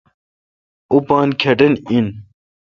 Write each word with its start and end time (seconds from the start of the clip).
اوں 0.89 1.01
پان 1.07 1.27
کتھ 1.41 1.63
آین؟ 1.89 2.05